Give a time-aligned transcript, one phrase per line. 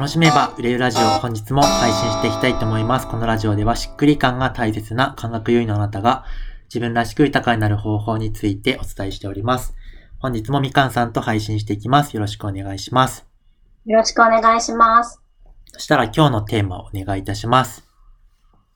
[0.00, 3.06] 楽しめば売れるラジオ本日も配信していきたいと思います。
[3.06, 6.24] このラジオではしっくり感が大切な感覚優位のあなたが
[6.70, 9.74] 自分らしく豊かになる方法についてお伝えしております。
[10.18, 12.14] 本日もみかんさんと配信していきます。
[12.14, 13.26] よろしくお願いします。
[13.84, 15.20] よろしくお願いします。
[15.66, 17.86] そしたら今日のテーマをお願いいたします。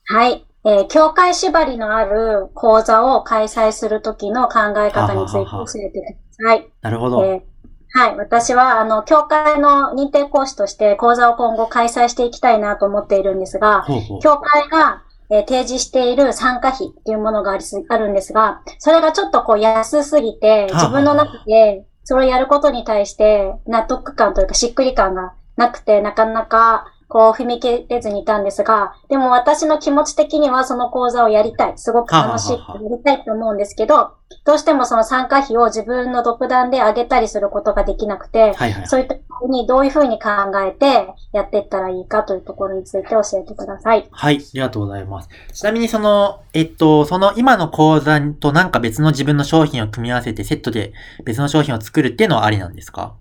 [0.03, 0.45] はい。
[0.63, 6.69] えー教会縛りのある講座を開催するときの考え方について教えてください。
[6.83, 7.25] なるほど。
[7.25, 7.54] えー
[7.95, 8.17] はい。
[8.17, 14.19] 私は、あの、教会の認定講師として講座を今後開催していきたいなと思っているんですが、ほうほう。
[14.21, 31.73] 教会が、えー提示している参加費っていうものがありすあるんですが、それがちょっとこう安すぎて、はあ自分の中でそれをやることに対して納得感というかしっくり感がなくて、なかなかこう踏み切れずにいたんですが、でも私の気持ち的にはその講座をやりたい。
[31.77, 32.57] すごく楽しい。
[32.57, 38.87] やりたいと思うんですけど、どうしてもその参加費を自分の独断で上げたりすることができなくて、はいはい。
[38.87, 40.29] そういったふうにどういうふうに考
[40.65, 44.07] えてやっていったらいいかというところについて教えてください。
[44.11, 45.29] はい、ありがとうございます。
[45.53, 53.15] ちなみにその、えっと、その今の講座となんか別の自分の商品を組み合わせてセットで別の商品を作るっていうのはありなんですか？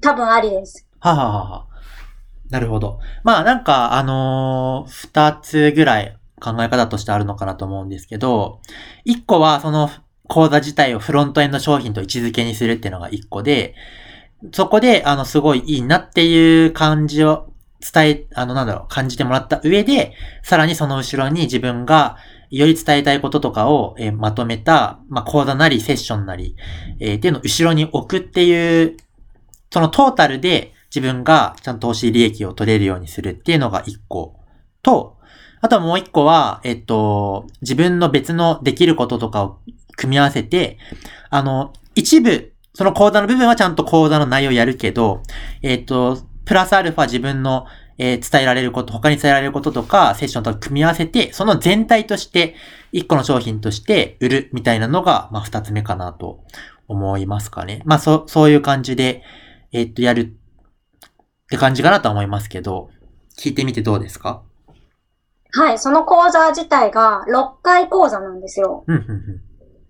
[0.00, 0.86] 多分ありです。
[1.00, 1.66] はははは。
[2.50, 3.00] なるほど。
[3.24, 8.60] まあなんか、あのー二つぐらい考え方としてあるのかなと思うんですけど、
[9.04, 9.90] 一個はその
[10.28, 13.74] 講座自体をフロントエンド商品と位置づけにするっていうのが一個で、
[14.52, 22.16] そこで、あの、すごいいいなっていう感じを伝え、あの、なんだろう、感じてもらった上で、さらにその後ろに自分が
[22.50, 26.54] より伝えたいこととかを、えーまとめた、まあ、講座なりセッションなり、
[27.00, 28.96] えーっていうのを後ろに置くっていう、
[29.70, 34.40] そのトータルで自分がちゃんと投資利益を取れるようにするっていうのが一個
[34.82, 35.18] と、
[35.60, 39.58] あとはもう一個は、えっと、自分の別のできることとかを
[39.96, 40.78] 組み合わせて、
[41.28, 45.22] あの、一部、その講座の部分はちゃんと講座の内容をやるけど、
[45.62, 47.66] えっと、プラスアルファ自分の、
[47.98, 52.54] えー伝えられること、他に伝えられることとか、セッションとか組み合わせて、その全体として、
[52.92, 56.44] 一個の商品として売るみたいなのが、まあ、二つ目かなと
[56.88, 57.82] 思いますかね。
[57.86, 59.22] まあ、そ、そういう感じで、
[59.72, 60.36] えっと、やる
[61.46, 62.90] って感じかなとは思いますけど、
[63.38, 64.42] 聞いてみてどうですか？
[65.52, 68.84] はい、その講座自体が6回講座なんですよ。
[68.86, 69.40] うん、うん、うん。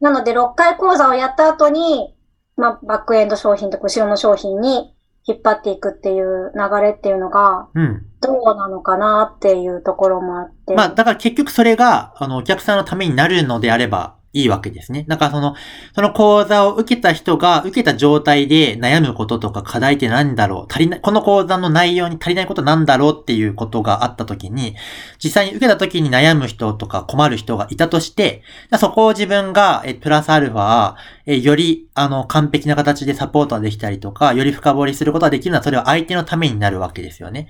[0.01, 2.15] なので6回講座をやった後に、
[2.57, 8.07] まあ、バックエンド商品と後ろの商品に引っ張っていくっていう流れっていうのが、うん。
[8.21, 10.75] どうなのかなっていうところもあって。
[10.75, 15.07] まあ、だから結局それが、あの、お客さんのためになるのであればいいわけですね。
[15.09, 15.55] だからその、
[15.95, 20.73] その講座を受けた人が、受けた状態で悩むこととか課題って何だろう？
[20.73, 24.77] 足りない、この講座の内容に足りないことなんだろうっていうことがあった時に、
[25.25, 28.43] 実際に受けた時に悩む人とか困る人がいたとして、
[28.79, 37.49] そこを自分が、え、プラスアルファ、え、より、あの、完璧な形でサポートができたりとか、より深掘りすることができるのは、それは相手のためになるわけですよね。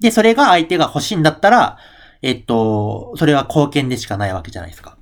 [0.00, 1.76] で、それが相手が欲しいんだったら、
[2.20, 4.97] えっと、それは貢献でしかないわけじゃないですか。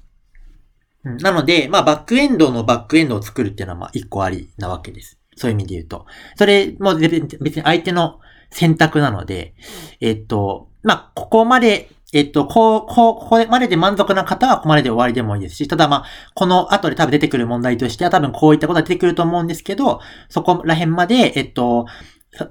[1.06, 5.18] なので、まあ、バックエンドのバックエンドを作るっていうのは、まあ、一個ありなわけです。
[5.36, 6.06] そういう意味で言うと。
[6.36, 9.54] それも別に相手の選択なので、
[10.00, 21.86] えっと、まあ、ここまで、えっと、こう、こう、ここまでで満足な方はここまでで終わりでもいいですし、ただまあ、この後で多分出てくる問題としては多分こういったことが出てくると思うんですけど、そこら辺まで、えっと、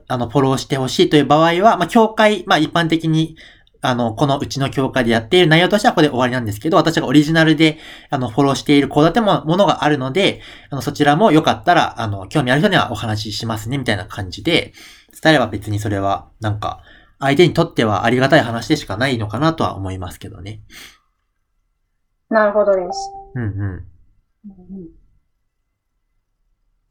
[0.07, 3.37] あの、フォローしてほしいという場合は、まあ、協会、まあ、一般的に、
[3.87, 7.77] あの、このうちの協会でやっている内容としてはこれで終わりなんですけど、私がオリジナルで、
[8.09, 14.73] あの、フォローしている講座ってもものがあるので、あの、そちらもよかったら、あの、興味ある人にはお話ししますね、みたいな感じで、
[15.21, 16.81] 伝えれば別にそれは、なんか、
[17.19, 20.61] 相手にとってはありがたい話でしかないのかなとは思いますけどね。
[22.29, 23.11] なるほどです。
[23.35, 23.85] うんうん。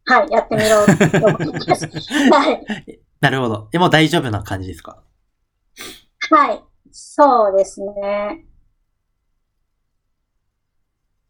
[0.07, 1.87] はい、やってみようと思います。
[2.31, 3.01] はい。
[3.21, 3.69] なるほど。
[3.73, 5.03] でも大丈夫な感じですか？
[6.31, 6.63] はい。
[6.97, 7.91] そうですね。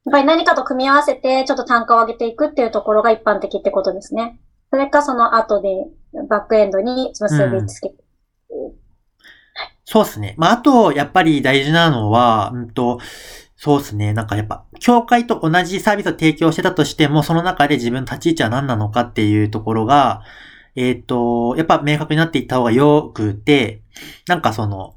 [0.04, 4.38] やっぱり何かと組み合わせて、ちょっと単価を上げていくっていうところが一般的ってことですね。
[4.70, 5.68] それかその後で
[6.28, 7.96] バックエンドに結びつけて。
[9.86, 10.34] そうですね。
[10.36, 12.98] まあ、あと、やっぱり大事なのは、うんと、
[13.56, 14.12] そうですね。
[14.12, 20.24] なんかやっぱ、協会と同じサービスを提供してたとしても、その中で自分立ち位置は何なのかっていうところが、
[20.76, 23.80] えっ、と、やっぱ明確になっていった方がよくて、
[24.26, 24.96] なんかその、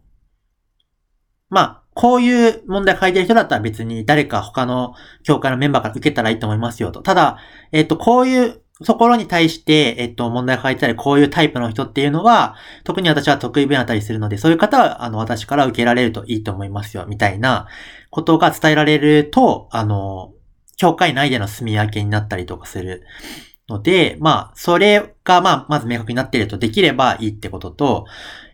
[1.49, 7.01] まあ、こういう問題を書いてる人だったら別に誰か他の協会のメンバーから受けたらいいと思いますよと。
[7.01, 7.39] ただ、
[7.71, 17.67] えっ、と、こういうところに対して、えっ、と、問題を書いてたり、こういうタイプの人っていうのは、特に私は得意分野だったりするので、そういう方は、あの、私から受けられるといいと思いますよ、みたいな
[18.11, 20.33] ことが伝えられると、あの、
[20.75, 23.03] 協会内での住み分けになったりとかする
[23.69, 28.05] ので、まあ、それが、まあ、まず明確になっているとできればいいってことと、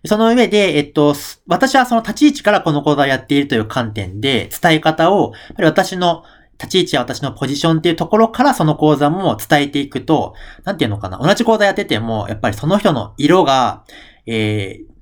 [0.06, 1.16] その上で、えっと、
[1.48, 6.24] 私はその立ち位置からこの講座をやっているという観点で、伝え方を、やっぱり私の
[6.60, 10.34] 立ち位置や私のポジションっていうところからその講座も伝えていくと、
[10.64, 13.84] なんていうのかな、同じ講座やってても、やっぱりその人の色が、
[14.26, 14.94] えー、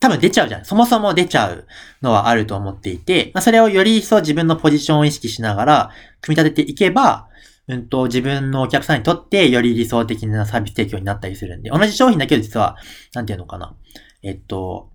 [0.00, 0.64] 多分出ちゃうじゃん。
[0.64, 1.66] そもそも出ちゃう
[2.02, 5.90] のはあると思っていて、まあ、それをより一層自分のポジションを意識しながら、
[6.20, 7.28] 組み立てていけば、
[7.68, 12.76] うんと、自分のお客さんにとってより理想的なサービス提供になったりするんで、同じ商品だけど実は、
[13.14, 13.76] なんていうのかな。
[14.22, 14.90] えっと、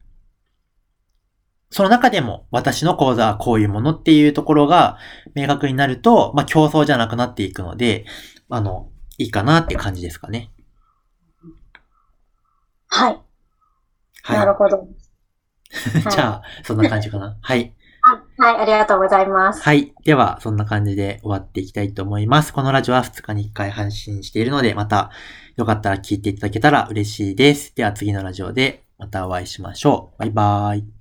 [1.70, 4.98] その中でも私の講座はこういうものっていうところが
[5.34, 8.06] 明確になると、まあ競争じゃなくなっていくので、
[8.50, 10.52] あの、いいかなって感じですかね。
[12.88, 13.20] はい。
[14.24, 14.38] はい。
[14.38, 14.88] なるほど。
[16.12, 17.38] じゃあ、そんな感じかな。
[17.42, 17.76] はい。
[18.38, 19.64] はい、ありがとうございます。
[19.64, 19.94] はい。
[20.04, 22.52] では、そんな感じで終わっていきたいと思います。
[22.52, 25.12] このラジオは2日に1回配信しているので、また
[25.56, 27.74] よかったら聞いていただけたら嬉しいです。
[27.76, 30.20] では次のラジオでまたお会いしましょう。
[30.20, 30.93] バイバーイ。